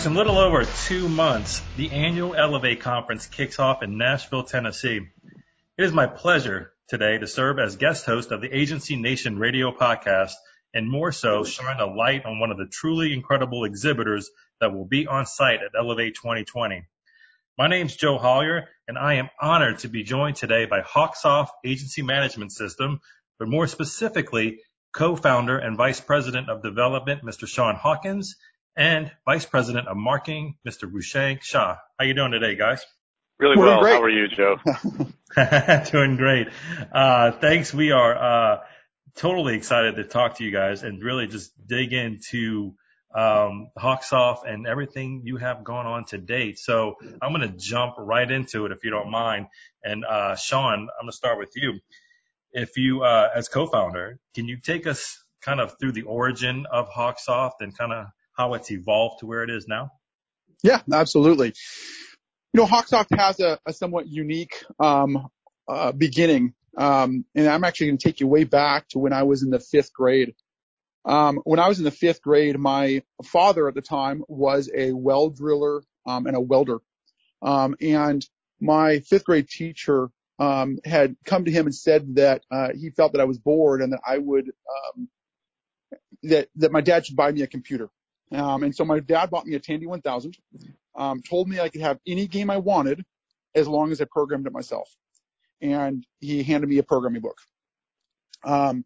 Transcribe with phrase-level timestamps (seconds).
[0.00, 5.06] Folks, in little over two months, the annual Elevate conference kicks off in Nashville, Tennessee.
[5.76, 9.72] It is my pleasure today to serve as guest host of the Agency Nation radio
[9.72, 10.32] podcast
[10.72, 14.86] and more so shine a light on one of the truly incredible exhibitors that will
[14.86, 16.82] be on site at Elevate 2020.
[17.58, 22.00] My name's Joe Hollier and I am honored to be joined today by Hawksoft Agency
[22.00, 23.02] Management System,
[23.38, 24.60] but more specifically,
[24.94, 27.46] co-founder and vice president of development, Mr.
[27.46, 28.36] Sean Hawkins,
[28.76, 30.90] and Vice President of Marketing, Mr.
[30.90, 31.76] Rushang Shah.
[31.98, 32.84] How you doing today, guys?
[33.38, 33.84] Really well.
[33.84, 34.56] How are you, Joe?
[35.90, 36.48] doing great.
[36.92, 37.72] Uh, thanks.
[37.72, 38.60] We are uh,
[39.16, 42.74] totally excited to talk to you guys and really just dig into
[43.14, 46.58] um, Hawksoft and everything you have going on to date.
[46.58, 49.46] So I'm going to jump right into it if you don't mind.
[49.82, 51.80] And uh, Sean, I'm going to start with you.
[52.52, 56.88] If you, uh, as co-founder, can you take us kind of through the origin of
[56.90, 58.06] Hawksoft and kind of
[58.40, 59.92] how it's evolved to where it is now?
[60.62, 61.52] Yeah, absolutely.
[62.54, 65.28] You know, Hawksoft has a, a somewhat unique um,
[65.68, 69.24] uh, beginning, um, and I'm actually going to take you way back to when I
[69.24, 70.34] was in the fifth grade.
[71.04, 74.92] Um, when I was in the fifth grade, my father at the time was a
[74.92, 76.78] well driller um, and a welder,
[77.42, 78.26] um, and
[78.58, 83.12] my fifth grade teacher um, had come to him and said that uh, he felt
[83.12, 84.50] that I was bored and that I would
[86.22, 87.90] that that my dad should buy me a computer.
[88.32, 90.36] Um, and so my dad bought me a Tandy 1000,
[90.96, 93.04] um, told me I could have any game I wanted
[93.54, 94.88] as long as I programmed it myself.
[95.60, 97.38] And he handed me a programming book.
[98.44, 98.84] Um,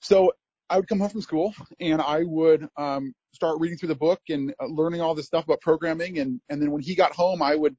[0.00, 0.32] so
[0.70, 4.20] I would come home from school and I would, um, start reading through the book
[4.28, 6.18] and uh, learning all this stuff about programming.
[6.18, 7.76] And, and then when he got home, I would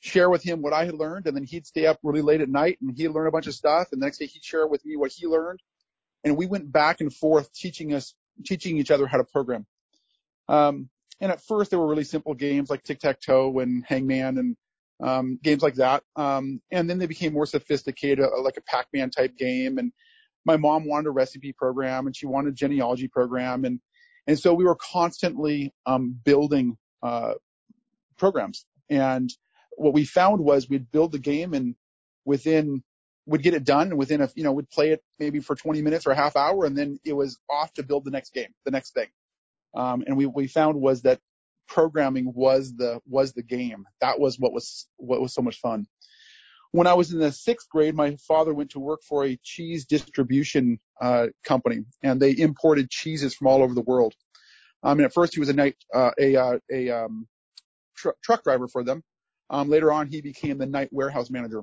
[0.00, 1.26] share with him what I had learned.
[1.26, 3.54] And then he'd stay up really late at night and he'd learn a bunch of
[3.54, 3.88] stuff.
[3.92, 5.60] And the next day he'd share with me what he learned.
[6.22, 9.66] And we went back and forth teaching us, teaching each other how to program.
[10.48, 10.88] Um,
[11.20, 14.56] and at first they were really simple games like tic-tac-toe and hangman and
[15.02, 16.02] um, games like that.
[16.16, 19.78] Um, and then they became more sophisticated, uh, like a Pac-Man type game.
[19.78, 19.92] And
[20.44, 23.64] my mom wanted a recipe program and she wanted a genealogy program.
[23.64, 23.80] And,
[24.26, 27.34] and so we were constantly, um, building, uh,
[28.16, 28.64] programs.
[28.88, 29.30] And
[29.76, 31.74] what we found was we'd build the game and
[32.24, 32.82] within,
[33.26, 36.06] we'd get it done within a, you know, we'd play it maybe for 20 minutes
[36.06, 38.70] or a half hour and then it was off to build the next game, the
[38.70, 39.08] next thing.
[39.76, 41.20] Um, and we, we found was that
[41.68, 43.84] programming was the, was the game.
[44.00, 45.86] That was what was, what was so much fun.
[46.72, 49.86] When I was in the sixth grade, my father went to work for a cheese
[49.86, 54.14] distribution, uh, company and they imported cheeses from all over the world.
[54.82, 57.26] Um, and at first he was a night, uh, a, uh, a, um,
[57.96, 59.02] tr- truck driver for them.
[59.50, 61.62] Um, later on, he became the night warehouse manager.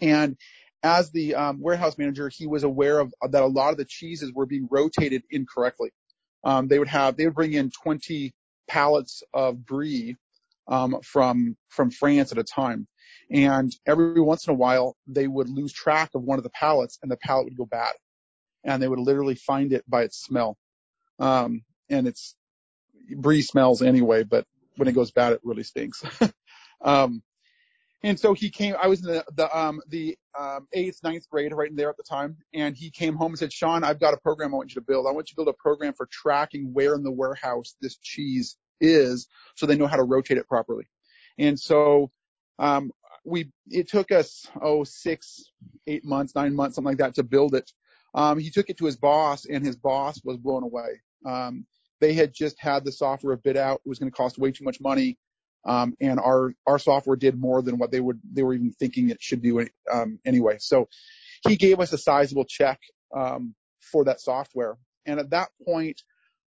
[0.00, 0.36] And
[0.82, 4.32] as the um, warehouse manager, he was aware of that a lot of the cheeses
[4.32, 5.90] were being rotated incorrectly
[6.66, 8.32] they would have they would bring in 20
[8.68, 10.16] pallets of brie
[10.68, 12.86] um, from from France at a time,
[13.30, 16.98] and every once in a while they would lose track of one of the pallets,
[17.02, 17.92] and the pallet would go bad,
[18.64, 20.56] and they would literally find it by its smell.
[21.18, 22.34] Um, and it's
[23.16, 26.02] brie smells anyway, but when it goes bad, it really stinks.
[26.80, 27.22] um,
[28.02, 31.52] and so he came, I was in the, the, um, the, um, eighth, ninth grade
[31.54, 32.36] right in there at the time.
[32.52, 34.86] And he came home and said, Sean, I've got a program I want you to
[34.86, 35.06] build.
[35.06, 38.56] I want you to build a program for tracking where in the warehouse this cheese
[38.80, 40.84] is so they know how to rotate it properly.
[41.38, 42.10] And so,
[42.58, 42.90] um,
[43.24, 45.44] we, it took us, oh, six,
[45.86, 47.70] eight months, nine months, something like that to build it.
[48.14, 51.00] Um, he took it to his boss and his boss was blown away.
[51.24, 51.66] Um,
[52.00, 53.80] they had just had the software a bit out.
[53.84, 55.18] It was going to cost way too much money.
[55.64, 59.10] Um, and our, our software did more than what they would, they were even thinking
[59.10, 60.56] it should do, um, anyway.
[60.58, 60.88] So
[61.46, 62.80] he gave us a sizable check,
[63.14, 64.76] um, for that software.
[65.06, 66.02] And at that point,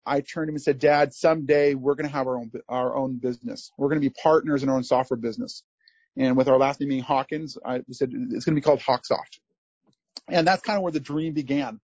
[0.06, 2.96] I turned to him and said, Dad, someday we're going to have our own, our
[2.96, 3.72] own business.
[3.78, 5.64] We're going to be partners in our own software business.
[6.18, 9.40] And with our last name being Hawkins, I said, it's going to be called Hawksoft.
[10.30, 11.80] And that's kind of where the dream began.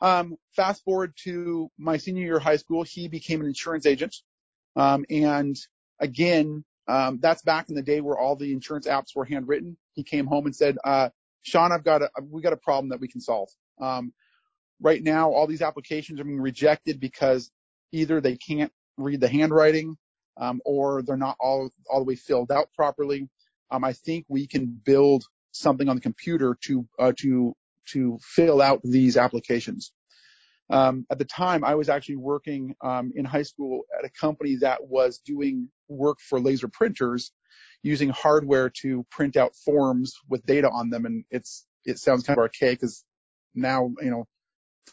[0.00, 4.14] Um, fast forward to my senior year of high school, he became an insurance agent.
[4.76, 5.56] Um, and
[6.00, 9.76] again, um, that's back in the day where all the insurance apps were handwritten.
[9.94, 11.10] He came home and said, uh,
[11.42, 13.48] Sean, I've got a, we got a problem that we can solve.
[13.80, 14.12] Um,
[14.80, 17.50] right now, all these applications are being rejected because
[17.92, 19.96] either they can't read the handwriting,
[20.36, 23.28] um, or they're not all, all the way filled out properly.
[23.70, 27.54] Um, I think we can build something on the computer to, uh, to,
[27.86, 29.92] to fill out these applications.
[30.70, 34.56] Um, at the time, I was actually working um, in high school at a company
[34.56, 37.32] that was doing work for laser printers
[37.82, 41.04] using hardware to print out forms with data on them.
[41.04, 43.04] And it's it sounds kind of archaic because
[43.54, 44.26] now you know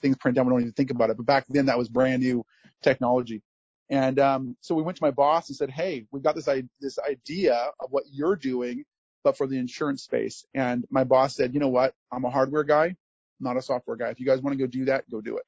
[0.01, 1.17] things print out we don't even think about it.
[1.17, 2.45] But back then, that was brand new
[2.83, 3.41] technology.
[3.89, 6.99] And um, so we went to my boss and said, "Hey, we've got this this
[6.99, 8.83] idea of what you're doing,
[9.23, 11.93] but for the insurance space." And my boss said, "You know what?
[12.11, 12.95] I'm a hardware guy,
[13.39, 14.09] not a software guy.
[14.09, 15.45] If you guys want to go do that, go do it."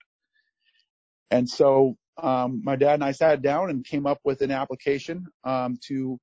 [1.32, 5.26] And so um, my dad and I sat down and came up with an application
[5.44, 6.20] um, to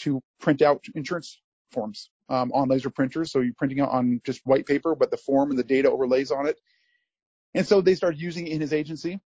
[0.00, 1.40] to print out insurance
[1.72, 3.32] forms um, on laser printers.
[3.32, 6.30] So you're printing out on just white paper, but the form and the data overlays
[6.30, 6.56] on it.
[7.54, 9.20] And so they started using it in his agency.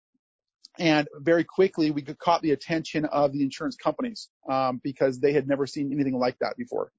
[0.78, 5.48] And very quickly, we caught the attention of the insurance companies um, because they had
[5.48, 6.92] never seen anything like that before,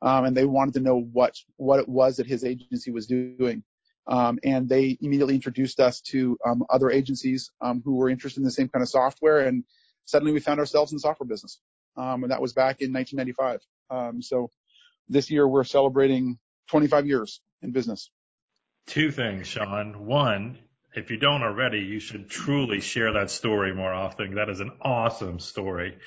[0.00, 3.62] um, and they wanted to know what what it was that his agency was doing.
[4.08, 8.44] Um, and they immediately introduced us to um, other agencies um, who were interested in
[8.44, 9.64] the same kind of software, and
[10.06, 11.60] suddenly we found ourselves in the software business.
[11.96, 14.22] Um, and that was back in 1995.
[14.22, 14.50] so
[15.08, 16.38] this year we're celebrating
[16.70, 18.10] 25 years in business.
[18.86, 20.06] Two things, Sean.
[20.06, 20.58] One,
[20.94, 24.36] if you don't already, you should truly share that story more often.
[24.36, 25.98] That is an awesome story.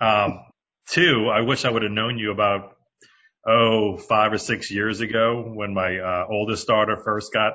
[0.00, 0.44] Um,
[0.88, 2.76] two, I wish I would have known you about,
[3.46, 7.54] oh, five or six years ago when my uh, oldest daughter first got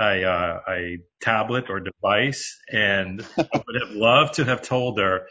[0.00, 2.58] a, uh, a tablet or device.
[2.68, 5.26] And I would have loved to have told her,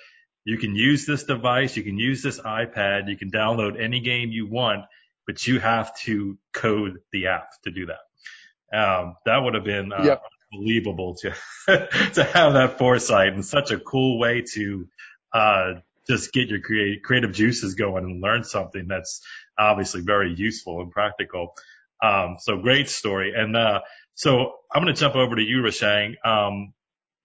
[0.46, 4.30] you can use this device, you can use this iPad, you can download any game
[4.32, 4.86] you want,
[5.26, 8.78] but you have to code the app to do that.
[8.78, 11.30] Um, that would have been uh, yep unbelievable to
[12.14, 14.88] to have that foresight and such a cool way to
[15.34, 15.74] uh,
[16.08, 19.22] just get your create, creative juices going and learn something that's
[19.58, 21.56] obviously very useful and practical.
[22.04, 23.34] Um, so great story.
[23.36, 23.82] And uh,
[24.16, 26.16] so I'm going to jump over to you, Rushang.
[26.26, 26.74] Um,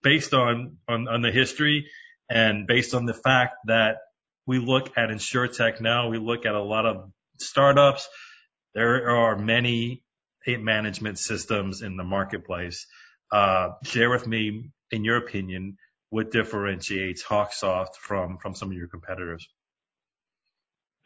[0.03, 1.89] based on, on on the history
[2.31, 3.97] and based on the fact that
[4.47, 8.09] we look at InsureTech now, we look at a lot of startups.
[8.75, 10.03] There are many
[10.47, 12.87] management systems in the marketplace.
[13.31, 15.77] Uh, share with me, in your opinion,
[16.09, 19.47] what differentiates Hawksoft from from some of your competitors.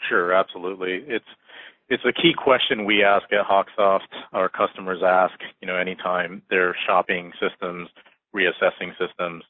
[0.08, 1.04] Sure, absolutely.
[1.06, 1.24] It's
[1.88, 4.08] it's a key question we ask at Hawksoft.
[4.32, 7.88] Our customers ask, you know, anytime they're shopping systems,
[8.34, 9.44] reassessing systems.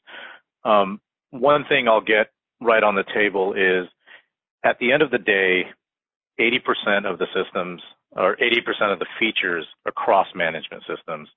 [0.65, 3.87] Um, one thing I'll get right on the table is,
[4.65, 5.65] at the end of the day,
[6.39, 11.29] 80% of the systems or 80% of the features across management systems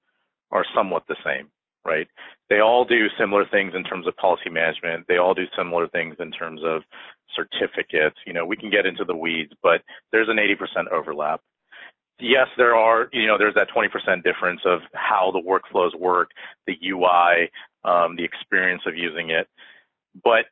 [0.51, 1.49] are somewhat the same,
[1.87, 2.09] right?
[2.51, 5.07] They all do similar things in terms of policy management.
[5.09, 6.83] They all do similar things in terms of
[7.35, 8.17] certificates.
[8.27, 11.41] You know, we can get into the weeds, but there's an 80% overlap.
[12.19, 16.31] Yes, there are, you know, there's that 20% difference of how the workflows work,
[16.67, 17.51] the UI,
[17.85, 19.47] um, the experience of using it.
[20.25, 20.47] But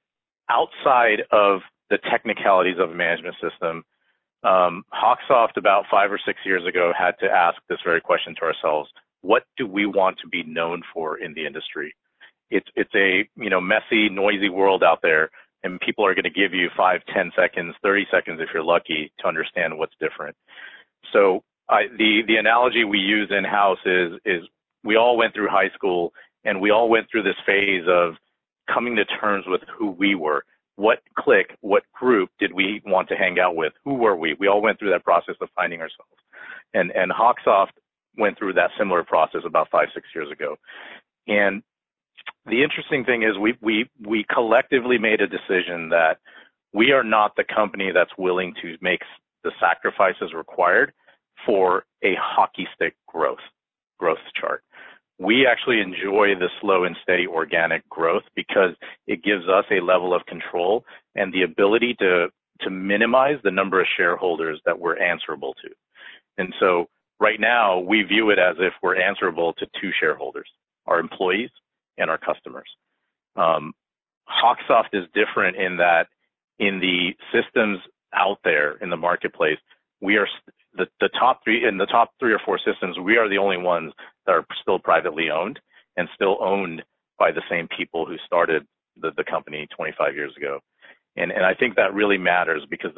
[0.51, 3.83] outside of the technicalities of a management system,
[4.43, 8.43] um, Hawksoft about five or six years ago had to ask this very question to
[8.43, 8.91] ourselves
[9.25, 11.94] what do we want to be known for in the industry?
[12.50, 15.31] It's it's a you know messy, noisy world out there,
[15.62, 19.11] and people are going to give you five, ten seconds, thirty seconds if you're lucky
[19.21, 20.37] to understand what's different.
[21.12, 24.43] So I, the the analogy we use in house is is
[24.85, 26.12] we all went through high school
[26.44, 28.15] and we all went through this phase of
[28.73, 30.44] coming to terms with who we were.
[30.76, 33.73] What clique, what group did we want to hang out with?
[33.85, 34.37] Who were we?
[34.38, 36.12] We all went through that process of finding ourselves.
[36.75, 37.73] And and Hawksoft
[38.16, 40.56] went through that similar process about five, six years ago.
[41.26, 41.62] And
[42.47, 46.18] the interesting thing is we, we, we collectively made a decision that
[46.73, 49.00] we are not the company that's willing to make
[49.44, 50.92] the sacrifices required
[51.47, 53.38] for a hockey stick growth,
[53.99, 54.62] growth chart.
[55.18, 58.71] We actually enjoy the slow and steady organic growth because
[59.06, 62.28] it gives us a level of control and the ability to,
[62.62, 65.71] to minimize the number of shareholders that we're answerable to.
[66.37, 66.88] And so
[67.25, 70.47] Right now, we view it as if we're answerable to two shareholders,
[70.85, 71.49] our employees
[71.97, 72.69] and our customers.
[73.35, 73.73] Um,
[74.28, 76.09] Hawksoft is different in that
[76.59, 77.78] in the systems
[78.14, 79.57] out there in the marketplace,
[80.02, 80.28] we are
[80.76, 80.87] the,
[81.19, 83.95] top three in the top three or four systems, we are the only ones
[84.26, 85.59] that are still privately owned
[85.97, 86.83] and still owned
[87.19, 88.66] by the same people who started
[89.00, 90.61] the, company 25 years ago.
[91.16, 92.93] And I think that really matters because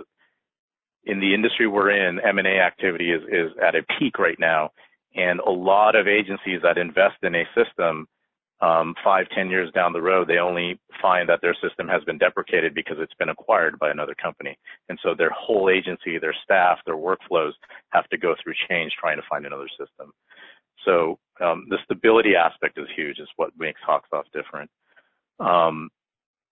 [1.06, 4.70] in the industry we're in, M&A activity is, is at a peak right now.
[5.14, 8.06] And a lot of agencies that invest in a system,
[8.60, 12.18] um, five, ten years down the road, they only find that their system has been
[12.18, 14.58] deprecated because it's been acquired by another company.
[14.88, 17.52] And so their whole agency, their staff, their workflows
[17.90, 20.12] have to go through change trying to find another system.
[20.84, 23.18] So um, the stability aspect is huge.
[23.18, 24.70] Is what makes Hawksoft different.
[25.38, 25.90] Um,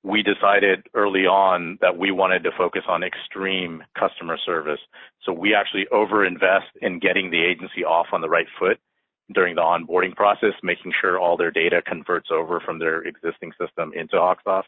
[0.04, 4.80] we decided early on that we wanted to focus on extreme customer service.
[5.24, 8.78] So we actually overinvest in getting the agency off on the right foot
[9.32, 13.92] during the onboarding process, making sure all their data converts over from their existing system
[13.94, 14.64] into Hawksoft,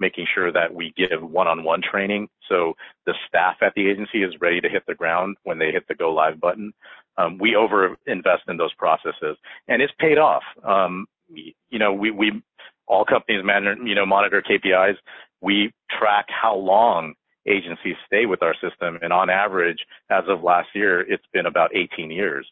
[0.00, 2.72] making sure that we give one-on-one training so
[3.04, 5.94] the staff at the agency is ready to hit the ground when they hit the
[5.94, 6.72] go live button.
[7.18, 9.36] Um, we over invest in those processes
[9.68, 10.44] and it's paid off.
[10.64, 12.42] Um, you know, we, we,
[12.86, 14.96] all companies man, you know, monitor KPIs.
[15.40, 17.14] We track how long
[17.46, 18.98] agencies stay with our system.
[19.02, 19.78] And on average,
[20.10, 22.46] as of last year, it's been about 18 years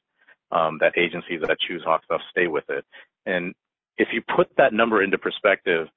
[0.53, 2.85] um, that agencies that choose Hawksoft stay with it.
[3.27, 3.55] And
[3.99, 5.89] if you put that number into perspective,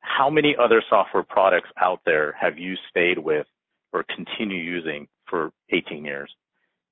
[0.00, 3.46] how many other software products out there have you stayed with
[3.92, 6.30] or continue using for 18 years?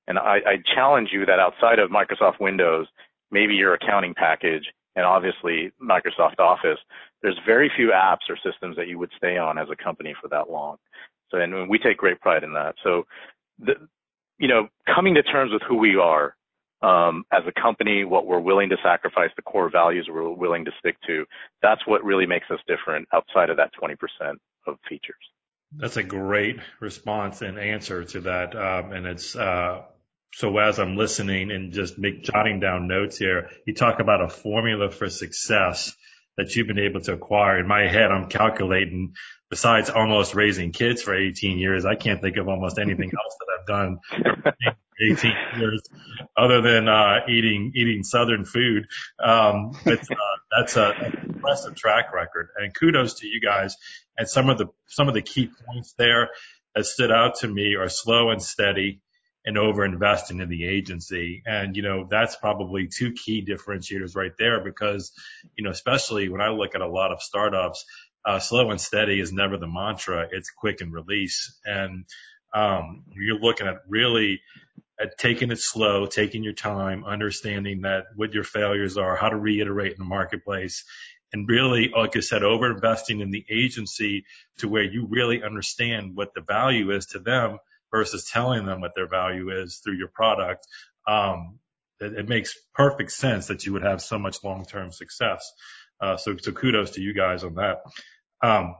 [0.06, 2.86] And I, I challenge you that outside of Microsoft Windows,
[3.30, 4.64] maybe your accounting package
[4.96, 6.78] and obviously Microsoft Office,
[7.22, 10.28] there's very few apps or systems that you would stay on as a company for
[10.28, 10.76] that long.
[11.30, 12.74] So, and we take great pride in that.
[12.82, 13.04] So,
[13.58, 13.74] the,
[14.38, 16.34] you know, coming to terms with who we are
[16.82, 20.70] um, as a company, what we're willing to sacrifice, the core values we're willing to
[20.78, 21.24] stick to,
[21.62, 23.96] that's what really makes us different outside of that 20%
[24.66, 25.16] of features.
[25.76, 28.56] That's a great response and answer to that.
[28.56, 29.82] Um, and it's, uh,
[30.32, 34.28] so as I'm listening and just make jotting down notes here, you talk about a
[34.28, 35.94] formula for success
[36.36, 37.58] that you've been able to acquire.
[37.58, 39.14] In my head, I'm calculating
[39.50, 43.46] besides almost raising kids for 18 years, I can't think of almost anything else that
[43.58, 43.98] I've done
[45.00, 45.82] 18 years
[46.36, 48.86] other than, uh, eating, eating Southern food.
[49.18, 50.92] Um, but, uh, that's a,
[51.28, 53.76] impressive track record and kudos to you guys.
[54.16, 56.30] And some of the, some of the key points there
[56.76, 59.00] that stood out to me are slow and steady
[59.44, 61.42] and over investing in the agency.
[61.46, 65.12] And, you know, that's probably two key differentiators right there because,
[65.56, 67.84] you know, especially when I look at a lot of startups,
[68.24, 70.28] uh, slow and steady is never the mantra.
[70.30, 71.58] It's quick and release.
[71.64, 72.04] And,
[72.54, 74.40] um, you're looking at really
[75.00, 79.36] at taking it slow, taking your time, understanding that what your failures are, how to
[79.36, 80.84] reiterate in the marketplace
[81.32, 84.24] and really, like I said, over investing in the agency
[84.58, 87.58] to where you really understand what the value is to them
[87.90, 90.66] versus telling them what their value is through your product.
[91.06, 91.58] Um,
[92.00, 95.52] it, makes perfect sense that you would have so much long-term success.
[96.00, 97.82] Uh, so, so kudos to you guys on that.
[98.42, 98.74] Um,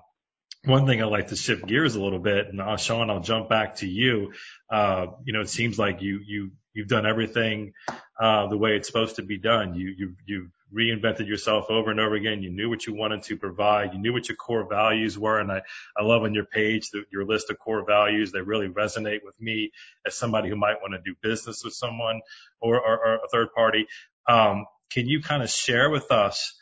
[0.64, 3.48] one thing I'd like to shift gears a little bit, and uh, Sean, I'll jump
[3.48, 4.32] back to you.
[4.70, 7.72] Uh, you know, it seems like you you you've done everything
[8.20, 9.74] uh, the way it's supposed to be done.
[9.74, 12.42] You you you've reinvented yourself over and over again.
[12.42, 13.92] You knew what you wanted to provide.
[13.92, 15.38] You knew what your core values were.
[15.38, 15.62] And I,
[15.96, 18.32] I love on your page the, your list of core values.
[18.32, 19.72] They really resonate with me
[20.06, 22.20] as somebody who might want to do business with someone
[22.60, 23.86] or, or, or a third party.
[24.28, 26.54] Um, can you kind of share with us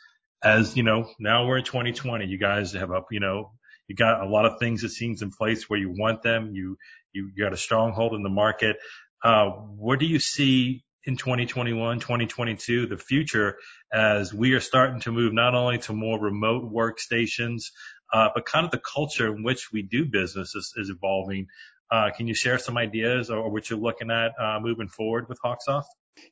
[0.43, 3.51] as, you know, now we're in 2020, you guys have up, you know,
[3.87, 6.51] you got a lot of things it seems in place where you want them.
[6.53, 6.77] You,
[7.11, 8.77] you, you got a stronghold in the market.
[9.23, 13.57] Uh, where do you see in 2021, 2022, the future
[13.93, 17.71] as we are starting to move not only to more remote workstations,
[18.13, 21.47] uh, but kind of the culture in which we do business is, is evolving.
[21.91, 25.39] Uh, can you share some ideas or, what you're looking at uh, moving forward with
[25.43, 25.85] Hawksoft?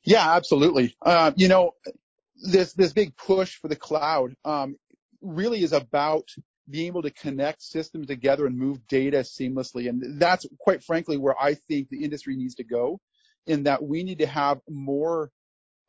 [0.04, 0.96] Yeah, absolutely.
[1.02, 1.72] Uh, you know,
[2.50, 4.76] this this big push for the cloud um,
[5.22, 6.28] really is about
[6.70, 11.34] being able to connect systems together and move data seamlessly, and that's quite frankly where
[11.40, 13.00] I think the industry needs to go
[13.46, 15.30] in that we need to have more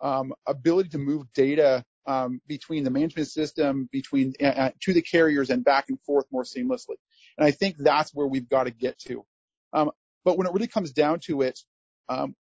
[0.01, 5.49] um, ability to move data um, between the management system, between uh, to the carriers,
[5.49, 6.95] and back and forth more seamlessly.
[7.37, 9.25] And I think that's where we've got to get to.
[9.73, 9.91] Um,
[10.25, 11.59] but when it really comes down to it,
[12.07, 12.35] um,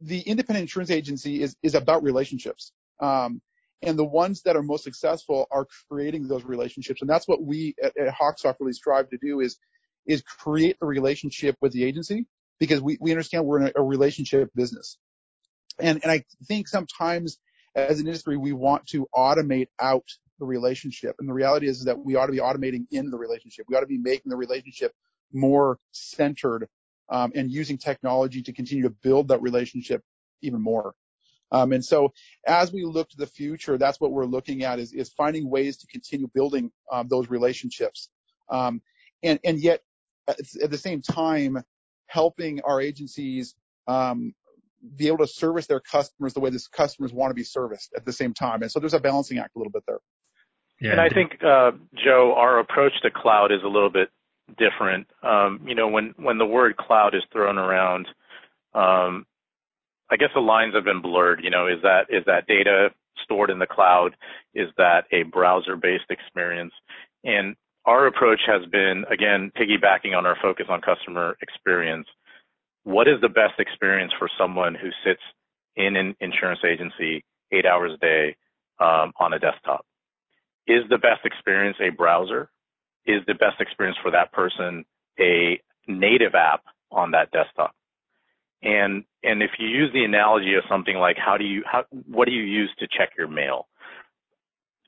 [0.00, 2.72] the independent insurance agency is is about relationships.
[3.00, 3.40] Um,
[3.82, 7.00] and the ones that are most successful are creating those relationships.
[7.00, 9.58] And that's what we at, at Hawksoft really strive to do is,
[10.06, 12.26] is create a relationship with the agency
[12.62, 14.96] because we, we understand we're in a, a relationship business.
[15.80, 17.38] And, and I think sometimes
[17.74, 20.04] as an industry, we want to automate out
[20.38, 21.16] the relationship.
[21.18, 23.66] And the reality is that we ought to be automating in the relationship.
[23.68, 24.92] We ought to be making the relationship
[25.32, 26.68] more centered
[27.08, 30.04] um, and using technology to continue to build that relationship
[30.40, 30.94] even more.
[31.50, 32.12] Um, and so
[32.46, 35.78] as we look to the future, that's what we're looking at is, is finding ways
[35.78, 38.08] to continue building um, those relationships.
[38.48, 38.82] Um,
[39.20, 39.80] and, and yet
[40.28, 41.64] at, at the same time,
[42.12, 43.54] helping our agencies
[43.88, 44.34] um,
[44.96, 48.04] be able to service their customers the way these customers want to be serviced at
[48.04, 48.62] the same time.
[48.62, 50.00] And so there's a balancing act a little bit there.
[50.80, 50.92] Yeah.
[50.92, 51.72] And I think, uh,
[52.04, 54.10] Joe, our approach to cloud is a little bit
[54.58, 55.06] different.
[55.22, 58.06] Um, you know, when, when the word cloud is thrown around,
[58.74, 59.24] um,
[60.10, 61.40] I guess the lines have been blurred.
[61.42, 62.88] You know, is that, is that data
[63.24, 64.16] stored in the cloud?
[64.54, 66.74] Is that a browser based experience?
[67.24, 72.06] And our approach has been, again, piggybacking on our focus on customer experience.
[72.84, 75.20] What is the best experience for someone who sits
[75.76, 78.36] in an insurance agency eight hours a day
[78.80, 79.84] um, on a desktop.
[80.66, 82.50] Is the best experience a browser?
[83.06, 84.84] Is the best experience for that person
[85.18, 87.74] a native app on that desktop?
[88.62, 92.26] And and if you use the analogy of something like how do you how what
[92.26, 93.66] do you use to check your mail?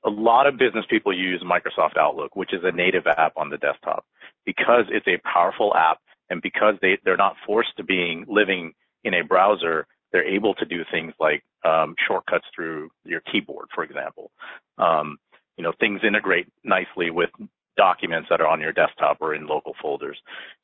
[0.05, 3.57] A lot of business people use Microsoft Outlook, which is a native app on the
[3.57, 4.05] desktop,
[4.45, 9.13] because it's a powerful app and because they they're not forced to being living in
[9.13, 14.31] a browser, they're able to do things like um, shortcuts through your keyboard, for example.
[14.77, 15.17] Um,
[15.57, 17.29] you know, things integrate nicely with
[17.77, 20.17] documents that are on your desktop or in local folders.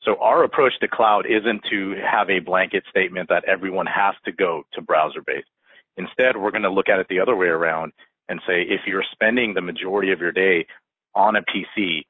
[0.04, 4.32] So our approach to cloud isn't to have a blanket statement that everyone has to
[4.32, 5.50] go to browser based.
[5.98, 7.92] Instead, we're going to look at it the other way around
[8.32, 10.66] and say if you're spending the majority of your day
[11.14, 12.06] on a PC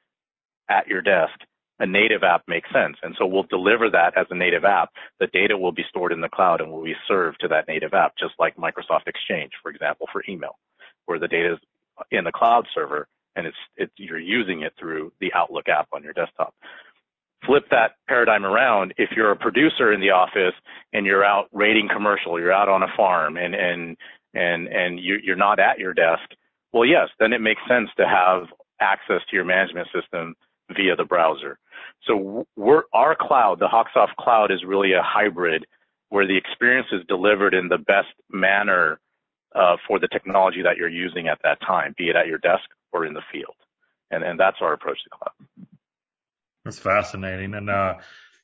[0.69, 1.33] at your desk,
[1.79, 2.95] a native app makes sense.
[3.01, 4.89] And so we'll deliver that as a native app.
[5.19, 7.95] The data will be stored in the cloud and will be served to that native
[7.95, 10.59] app, just like Microsoft Exchange, for example, for email,
[11.07, 11.59] where the data is
[12.11, 16.03] in the cloud server and it's, it's you're using it through the Outlook app on
[16.03, 16.53] your desktop.
[17.47, 18.93] Flip that paradigm around.
[18.97, 20.53] If you're a producer in the office
[20.93, 23.97] and you're out rating commercial, you're out on a farm and and
[24.33, 26.23] and and you, you're not at your desk,
[26.73, 28.47] well, yes, then it makes sense to have
[28.79, 30.35] access to your management system
[30.75, 31.57] via the browser.
[32.07, 32.45] So
[32.93, 35.65] our cloud, the Hawksoft cloud, is really a hybrid
[36.09, 38.99] where the experience is delivered in the best manner
[39.55, 42.63] uh, for the technology that you're using at that time, be it at your desk
[42.91, 43.55] or in the field.
[44.09, 45.67] And, and that's our approach to cloud.
[46.65, 47.53] That's fascinating.
[47.53, 47.95] And, uh,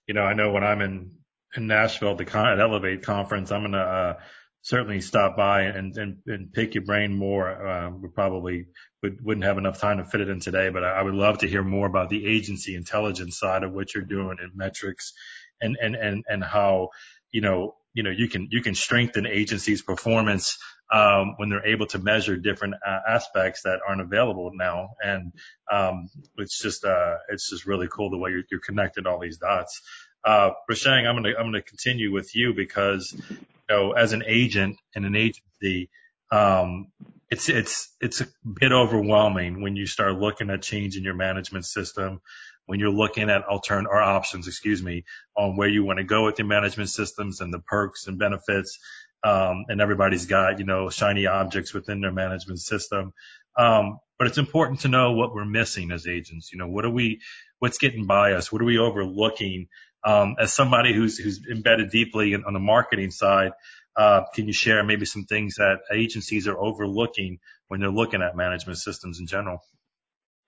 [0.07, 1.11] you know, I know when I'm in,
[1.55, 4.13] in Nashville the con- at Elevate conference, I'm going to, uh,
[4.61, 7.49] certainly stop by and, and, and pick your brain more.
[7.49, 8.65] Uh, we probably
[9.01, 11.37] would, wouldn't have enough time to fit it in today, but I, I would love
[11.39, 15.13] to hear more about the agency intelligence side of what you're doing in metrics
[15.61, 16.89] and, and, and, and how,
[17.31, 20.57] you know, you know, you can, you can strengthen agencies performance,
[20.93, 24.89] um, when they're able to measure different uh, aspects that aren't available now.
[25.01, 25.33] And,
[25.71, 29.37] um, it's just, uh, it's just really cool the way you're, you're connecting all these
[29.37, 29.81] dots.
[30.23, 33.37] Uh, Rushang, I'm going to, I'm going to continue with you because, you
[33.69, 35.89] know, as an agent and an agency,
[36.31, 36.87] um,
[37.29, 42.21] it's, it's, it's a bit overwhelming when you start looking at changing your management system,
[42.65, 46.25] when you're looking at altern or options, excuse me, on where you want to go
[46.25, 48.79] with your management systems and the perks and benefits.
[49.23, 53.13] Um, and everybody's got, you know, shiny objects within their management system.
[53.57, 56.51] Um, but it's important to know what we're missing as agents.
[56.51, 57.21] You know, what are we,
[57.59, 58.51] what's getting by us?
[58.51, 59.67] What are we overlooking?
[60.03, 63.51] Um, as somebody who's, who's embedded deeply in, on the marketing side,
[63.95, 68.35] uh, can you share maybe some things that agencies are overlooking when they're looking at
[68.35, 69.59] management systems in general?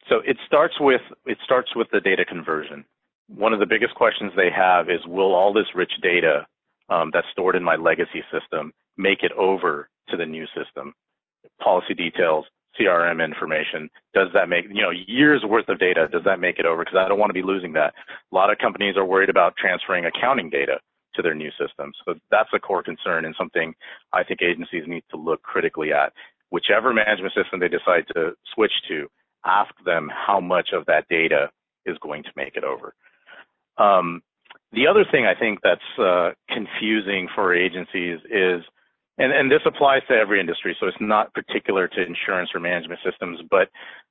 [0.07, 2.85] So it starts with it starts with the data conversion.
[3.27, 6.47] One of the biggest questions they have is, will all this rich data
[6.89, 10.93] um, that's stored in my legacy system make it over to the new system?
[11.61, 12.45] Policy details,
[12.79, 16.07] CRM information, does that make you know years worth of data?
[16.11, 16.83] Does that make it over?
[16.83, 17.93] Because I don't want to be losing that.
[18.31, 20.79] A lot of companies are worried about transferring accounting data
[21.15, 21.95] to their new systems.
[22.05, 23.73] So that's a core concern and something
[24.13, 26.13] I think agencies need to look critically at.
[26.51, 29.07] Whichever management system they decide to switch to,
[29.45, 31.49] ask them how much of that data
[31.85, 32.93] is going to make it over.
[33.77, 34.21] Um,
[34.71, 38.61] the other thing I think that's uh, confusing for agencies is,
[39.19, 43.69] this applies to every industry, so it's not particular to insurance or management systems, but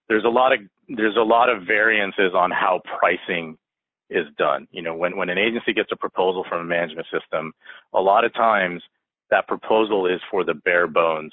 [0.08, 3.56] there's a lot of there's a lot of variances on how pricing
[4.10, 4.66] is done.
[4.70, 7.52] You know, when when an agency gets a proposal from a management system,
[7.94, 8.82] a lot of times
[9.30, 11.32] that proposal is for the bare bones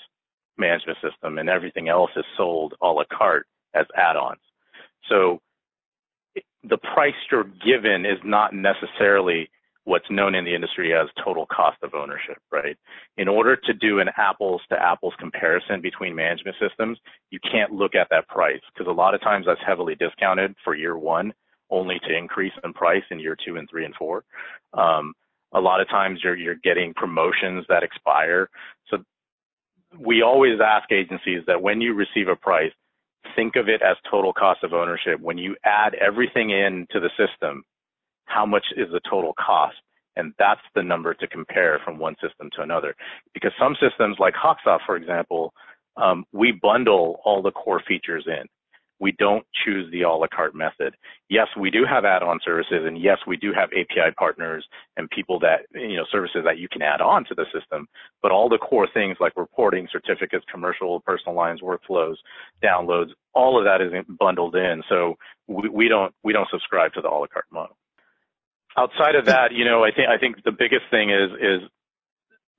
[0.58, 4.40] management system, and everything else is sold a la carte as add-ons.
[5.10, 5.42] So
[6.64, 9.50] the price you're given is not necessarily
[9.86, 12.76] what's known in the industry as total cost of ownership, right?
[13.18, 16.98] In order to do an apples to apples comparison between management systems,
[17.30, 20.76] you can't look at that price because a lot of times that's heavily discounted for
[20.76, 21.34] year one,
[21.70, 24.24] only to increase in price in year two and three and four.
[24.74, 25.14] Um,
[25.54, 28.50] a lot of times you're, you're getting promotions that expire.
[28.90, 28.98] So
[30.00, 32.72] we always ask agencies that when you receive a price,
[33.36, 35.20] think of it as total cost of ownership.
[35.20, 37.64] When you add everything in to the system,
[38.26, 39.76] how much is the total cost?
[40.18, 42.96] And that's the number to compare from one system to another.
[43.34, 45.54] Because some systems like Hawksoft, for example,
[45.98, 48.48] um, we bundle all the core features in
[49.00, 50.96] we don't choose the a la carte method.
[51.30, 55.40] Yes, we do have add-on services and yes, we do have API partners and people
[55.40, 57.88] that, you know, services that you can add on to the system.
[58.22, 62.16] But all the core things like reporting, certificates, commercial, personal lines, workflows,
[62.64, 64.82] downloads, all of that is bundled in.
[64.88, 65.16] So
[65.48, 67.76] we, we don't, we don't subscribe to the a la carte model.
[68.78, 71.70] Outside of that, you know, I think, I think the biggest thing is, is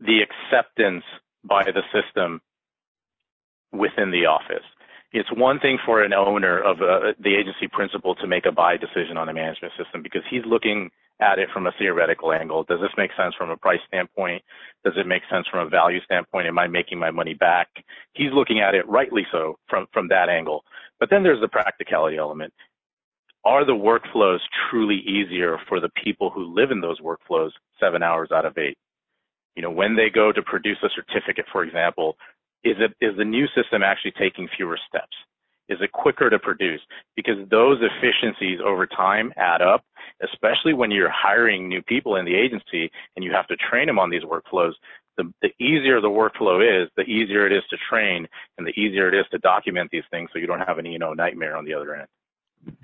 [0.01, 1.05] the acceptance
[1.45, 2.41] by the system
[3.73, 4.65] within the office.
[5.13, 8.77] It's one thing for an owner of a, the agency principal to make a buy
[8.77, 12.65] decision on a management system because he's looking at it from a theoretical angle.
[12.65, 14.43] Does this make sense from a price standpoint?
[14.85, 16.47] Does it make sense from a value standpoint?
[16.47, 17.69] Am I making my money back?
[18.13, 20.65] He's looking at it rightly so from, from that angle.
[21.01, 22.53] But then there's the practicality element.
[23.47, 28.31] Are the workflows truly easier for the people who live in those workflows seven hours
[28.35, 28.77] out of eight?
[29.55, 32.17] You know, when they go to produce a certificate, for example,
[32.65, 35.17] is it, is the new system actually taking fewer steps?
[35.69, 36.81] Is it quicker to produce?
[37.15, 39.85] Because those efficiencies over time add up,
[40.25, 44.01] especially when you're hiring new people in the agency and you have to train them
[44.01, 44.73] on these workflows.
[45.19, 48.27] The, the easier the workflow is, the easier it is to train
[48.59, 51.13] and the easier it is to document these things so you don't have an know
[51.13, 52.09] nightmare on the other end.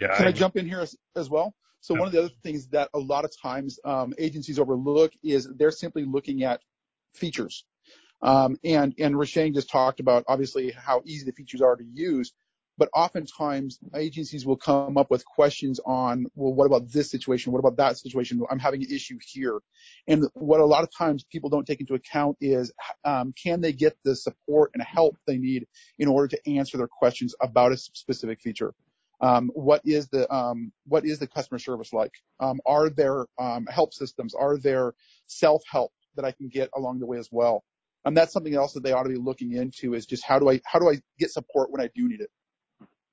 [0.00, 1.54] Yeah, Can I, I jump in here as, as well?
[1.80, 5.48] So one of the other things that a lot of times um, agencies overlook is
[5.56, 6.60] they're simply looking at
[7.14, 7.64] features.
[8.22, 12.32] Um, and and Rushang just talked about obviously how easy the features are to use,
[12.78, 17.52] but oftentimes agencies will come up with questions on, well, what about this situation?
[17.52, 18.40] What about that situation?
[18.48, 19.58] I'm having an issue here.
[20.06, 22.72] And what a lot of times people don't take into account is,
[23.04, 25.66] um, can they get the support and help they need
[25.98, 28.72] in order to answer their questions about a specific feature?
[29.22, 32.12] Um, what is the um, what is the customer service like?
[32.40, 34.34] Um, are there um, help systems?
[34.34, 34.94] Are there
[35.28, 37.64] self help that I can get along the way as well?
[38.04, 40.50] And that's something else that they ought to be looking into is just how do
[40.50, 42.30] I how do I get support when I do need it?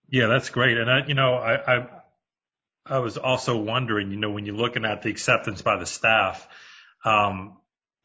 [0.09, 0.77] Yeah, that's great.
[0.77, 1.87] And I, you know, I, I,
[2.85, 6.47] I was also wondering, you know, when you're looking at the acceptance by the staff,
[7.05, 7.57] um,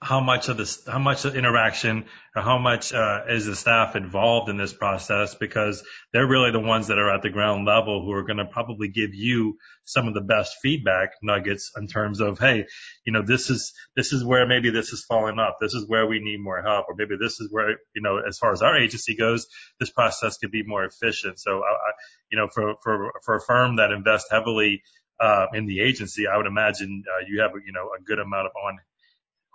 [0.05, 2.05] how much of this, how much interaction
[2.37, 5.35] or how much uh, is the staff involved in this process?
[5.35, 8.45] Because they're really the ones that are at the ground level who are going to
[8.45, 12.67] probably give you some of the best feedback nuggets in terms of, hey,
[13.07, 15.55] you know, this is this is where maybe this is falling off.
[15.59, 18.37] This is where we need more help, or maybe this is where, you know, as
[18.37, 19.47] far as our agency goes,
[19.81, 21.40] this process could be more efficient.
[21.40, 21.93] So, I,
[22.31, 24.83] you know, for for for a firm that invests heavily
[25.19, 28.47] uh, in the agency, I would imagine uh, you have, you know, a good amount
[28.49, 28.79] of on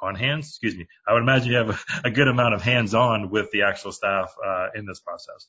[0.01, 0.87] on hands, excuse me.
[1.07, 4.33] I would imagine you have a, good amount of hands on with the actual staff
[4.45, 5.47] uh, in this process.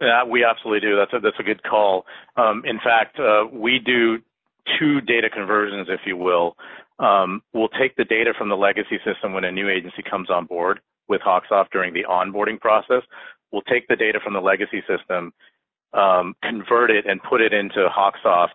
[0.00, 0.96] Yeah, we absolutely do.
[0.96, 2.04] That's a, that's a good call.
[2.36, 4.18] Um, in fact, uh, we do
[4.78, 6.56] two data conversions, if you will.
[6.98, 10.46] Um, we'll take the data from the legacy system when a new agency comes on
[10.46, 13.02] board with Hawksoft during the onboarding process.
[13.52, 15.32] We'll take the data from the legacy system,
[15.92, 18.50] um, convert it, and put it into Hawksoft.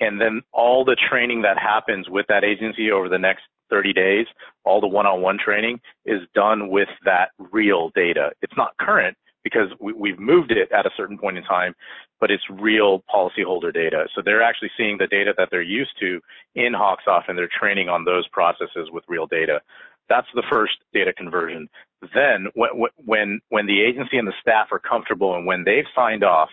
[0.00, 4.26] And then all the training that happens with that agency over the next 30 days,
[4.64, 8.30] all the one-on-one training is done with that real data.
[8.42, 11.74] It's not current because we, have moved it at a certain point in time,
[12.20, 14.06] but it's real policyholder data.
[14.14, 16.20] So they're actually seeing the data that they're used to
[16.54, 19.60] in Hawksoft and they're training on those processes with real data.
[20.08, 21.68] That's the first data conversion.
[22.14, 26.24] Then when, when, when the agency and the staff are comfortable and when they've signed
[26.24, 26.50] off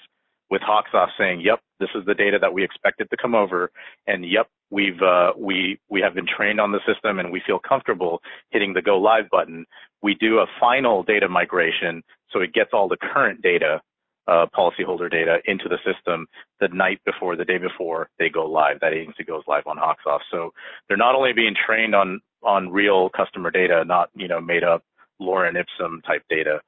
[0.49, 3.71] with Hawksoft saying, yep, this is the data that we expected to come over
[4.07, 8.21] and yep, we've uh, we have been trained on the system and we feel comfortable
[8.49, 9.65] hitting the go live button.
[10.01, 12.03] We do a final data migration
[12.35, 13.81] so it gets all the current data,
[14.27, 16.27] uh, policyholder data into the system
[16.59, 18.79] the night before, the day before they go live.
[18.81, 20.21] That agency goes live on Hawksoft.
[20.31, 20.51] So
[20.87, 24.83] they're not only being trained on on real customer data, not you know made up
[25.21, 26.59] Lorem Ipsum type data,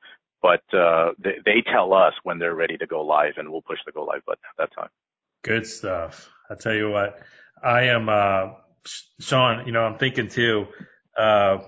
[0.42, 3.80] but uh, they, they tell us when they're ready to go live, and we'll push
[3.86, 4.90] the go live button at that time.
[5.44, 6.30] Good stuff.
[6.50, 7.20] I tell you what,
[7.64, 8.54] I am, uh,
[9.20, 10.68] Sean, you know, I'm thinking too,
[11.18, 11.60] uh,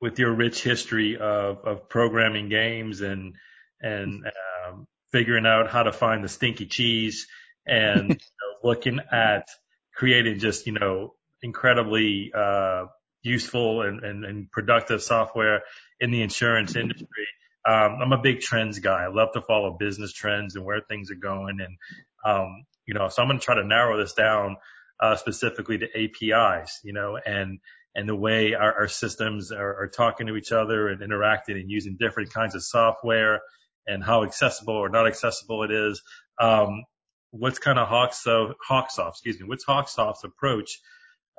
[0.00, 3.34] with your rich history of, of programming games and,
[3.80, 7.26] and, um, figuring out how to find the stinky cheese
[7.66, 9.48] and you know, looking at
[9.94, 12.86] creating just, you know, incredibly, uh,
[13.22, 15.62] useful and, and, and productive software
[16.00, 17.26] in the insurance industry.
[17.68, 19.04] Um, I'm a big trends guy.
[19.04, 21.58] I love to follow business trends and where things are going.
[21.60, 21.76] And,
[22.24, 24.56] um, you know, so I'm going to try to narrow this down
[25.00, 27.58] uh, specifically to APIs, you know, and
[27.94, 31.70] and the way our, our systems are, are talking to each other and interacting and
[31.70, 33.40] using different kinds of software
[33.86, 36.02] and how accessible or not accessible it is.
[36.40, 36.84] Um,
[37.30, 40.78] what's kind of Hawksoft, Hawksoft, excuse me, what's Hawksoft's approach,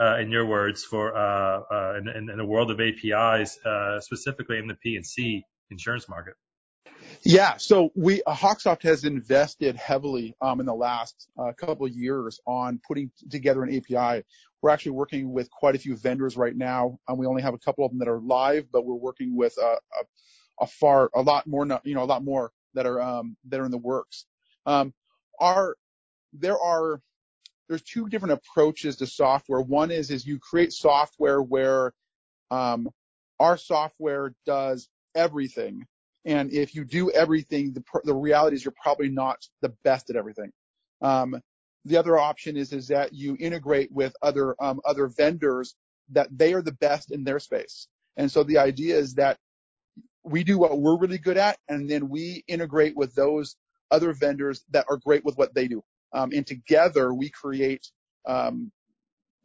[0.02, 4.58] uh, in your words, for uh, uh, in, in, the world of APIs, uh, specifically
[4.58, 6.36] in the P&C insurance market?
[7.24, 11.92] Yeah, so we uh, Hawksoft has invested heavily um, in the last uh, couple of
[11.92, 14.24] years on putting together an API.
[14.62, 16.98] We're actually working with quite a few vendors right now.
[17.08, 19.54] and we only have a couple of them that are live, but we're working with
[19.58, 23.36] a, a, a far a lot more, you know, a lot more that are um,
[23.50, 24.26] that are in the works.
[24.66, 24.94] Um,
[25.42, 25.76] are
[26.32, 27.02] there are
[27.68, 29.60] there's two different approaches to software.
[29.60, 31.94] One is is you create software where
[32.50, 32.90] um,
[33.42, 35.86] our software does everything
[36.26, 40.16] And if you do everything, the, the reality is you're probably not the best at
[40.16, 40.52] everything.
[41.02, 41.42] Um,
[41.86, 45.76] the other option is is that you integrate with other um, other vendors
[46.10, 47.88] that they are the best in their space.
[48.18, 49.38] And so the idea is that
[50.24, 53.56] we do what we're really good at, and then we integrate with those
[53.92, 55.82] other vendors that are great with what they do.
[56.12, 57.88] Um, and together we create
[58.28, 58.72] um,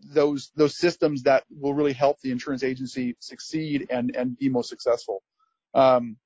[0.01, 4.69] those those systems that will really help the insurance agency succeed and and be most
[4.69, 5.23] successful.
[5.75, 6.17] Um,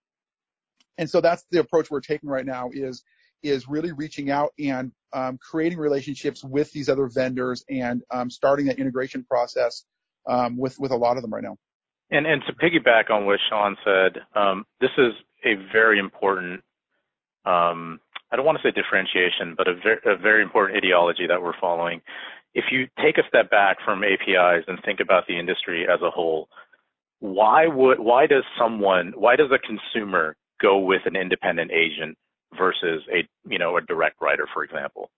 [0.98, 3.02] and so that's the approach we're taking right now is
[3.42, 8.66] is really reaching out and um, creating relationships with these other vendors and um, starting
[8.66, 9.84] that integration process
[10.28, 11.56] um, with with a lot of them right now.
[12.10, 15.12] And and to piggyback on what Sean said, um, this is
[15.44, 16.62] a very important.
[17.44, 21.40] Um, I don't want to say differentiation, but a, ver- a very important ideology that
[21.40, 22.02] we're following.
[22.52, 26.10] If you take a step back from APIs and think about the industry as a
[26.10, 26.48] whole,
[27.20, 32.16] why would why does someone why does a consumer go with an independent agent
[32.56, 35.10] versus a you know a direct writer, for example?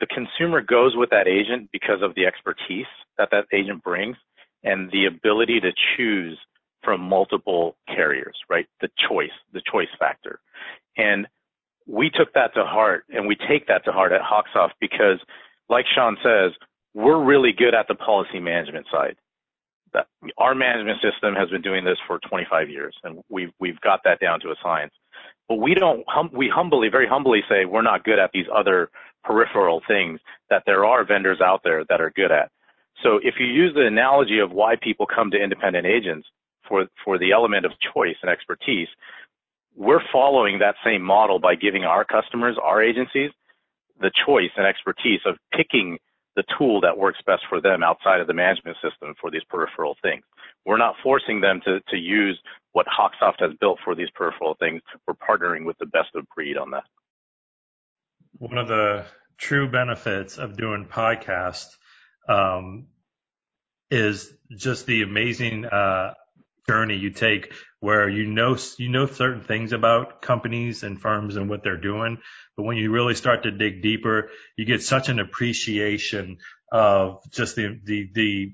[0.00, 2.86] The consumer goes with that agent because of the expertise
[3.18, 4.16] that that agent brings
[4.64, 6.38] and the ability to choose
[6.82, 8.66] from multiple carriers, right?
[8.80, 10.40] The choice, the choice factor.
[10.96, 11.26] And
[11.86, 15.18] we took that to heart and we take that to heart at Hawksoft because
[15.68, 16.52] like Sean says,
[16.94, 19.16] we're really good at the policy management side.
[19.92, 20.06] That
[20.38, 24.20] our management system has been doing this for 25 years and we've, we've got that
[24.20, 24.92] down to a science.
[25.48, 28.90] But we don't, hum, we humbly, very humbly say we're not good at these other
[29.24, 32.50] peripheral things that there are vendors out there that are good at.
[33.02, 36.28] So if you use the analogy of why people come to independent agents
[36.68, 38.88] for, for the element of choice and expertise,
[39.76, 43.30] we're following that same model by giving our customers, our agencies,
[44.00, 45.98] the choice and expertise of picking
[46.40, 49.96] the tool that works best for them outside of the management system for these peripheral
[50.00, 50.22] things.
[50.64, 52.38] We're not forcing them to, to use
[52.72, 54.80] what Hawksoft has built for these peripheral things.
[55.06, 56.84] We're partnering with the best of breed on that.
[58.38, 59.04] One of the
[59.36, 61.76] true benefits of doing podcasts
[62.26, 62.86] um,
[63.90, 66.14] is just the amazing uh,
[66.68, 71.48] journey you take where you know you know certain things about companies and firms and
[71.48, 72.18] what they're doing,
[72.56, 76.38] but when you really start to dig deeper, you get such an appreciation
[76.70, 78.52] of just the the the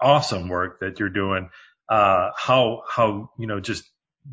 [0.00, 1.50] awesome work that you're doing.
[1.88, 3.84] Uh, how how you know just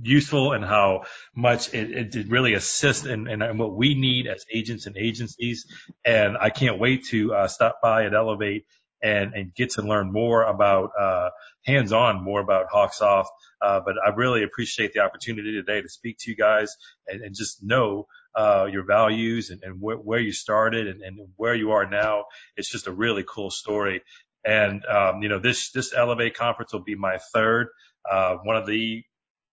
[0.02, 1.04] useful and how
[1.36, 5.66] much it, it really assists in, in, what we need as agents and agencies.
[6.06, 8.66] And I can't wait to uh, stop by at Elevate
[9.02, 11.30] and, and get to learn more about uh,
[11.66, 13.28] hands-on, more about Hawksoft.
[13.62, 16.76] Uh, but I really appreciate the opportunity today to speak to you guys
[17.08, 21.20] and, and just know uh, your values and, and wh- where you started and, and
[21.36, 22.26] where you are now.
[22.56, 24.02] It's just a really cool story.
[24.46, 27.68] And um, you know, this this Elevate conference will be my third.
[28.10, 29.04] Uh, one of the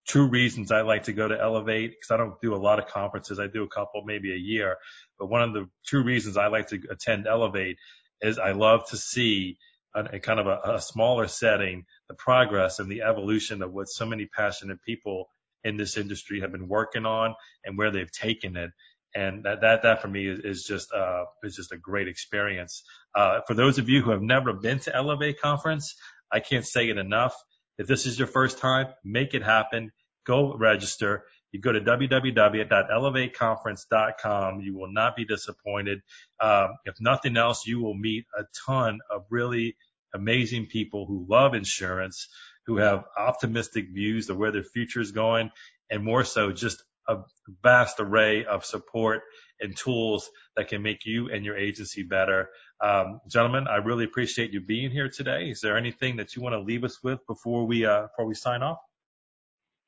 [0.07, 2.87] two reasons I like to go to Elevate because I don't do a lot of
[2.89, 3.39] conferences.
[3.41, 4.77] I do a couple, maybe a year.
[5.19, 7.79] But one of the two reasons I like to attend Elevate
[8.25, 9.59] is I love to see
[9.95, 14.07] a, kind of a, a smaller setting the progress and the evolution of what so
[14.07, 15.29] many passionate people
[15.63, 17.35] in this industry have been working on
[17.65, 18.71] and where they've taken it.
[19.15, 22.83] And that, that, that for me is, is just, uh, is just a great experience.
[23.15, 25.95] Uh, for those of you who have never been to Elevate conference,
[26.33, 27.35] I can't say it enough.
[27.79, 29.93] If this is your first time, make it happen.
[30.27, 31.25] Go register.
[31.55, 34.61] You go to www.elevateconference.com.
[34.61, 36.03] You will not be disappointed.
[36.41, 39.77] Um, if nothing else, you will meet a ton of really
[40.13, 42.27] amazing people who love insurance,
[42.67, 45.53] who have optimistic views of where their future is going,
[45.89, 47.19] and more so, just a
[47.63, 49.23] vast array of support
[49.61, 52.49] and tools that can make you and your agency better.
[52.81, 55.51] Um, gentlemen, I really appreciate you being here today.
[55.51, 58.35] Is there anything that you want to leave us with before we uh, before we
[58.35, 58.79] sign off?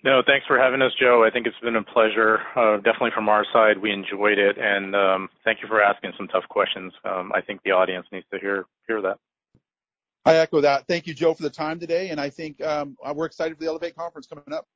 [0.04, 1.24] No, thanks for having us, Joe.
[1.26, 2.40] I think it's been a pleasure.
[2.54, 6.28] Uh, definitely from our side, we enjoyed it, and um, thank you for asking some
[6.28, 6.92] tough questions.
[7.04, 9.18] Um, I think the audience needs to hear hear that.
[10.24, 10.86] I echo that.
[10.86, 13.68] Thank you, Joe, for the time today, and I think um, we're excited for the
[13.68, 14.66] Elevate conference coming up.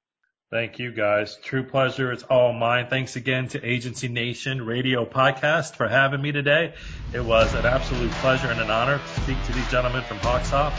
[0.51, 1.37] Thank you, guys.
[1.37, 2.11] True pleasure.
[2.11, 2.89] It's all mine.
[2.89, 6.75] Thanks again to Agency Nation Radio Podcast for having me today.
[7.15, 10.75] It was an absolute pleasure and an honor to speak to these gentlemen from Hawksoft.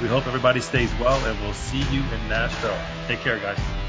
[0.00, 2.78] We hope everybody stays well, and we'll see you in Nashville.
[3.08, 3.85] Take care, guys.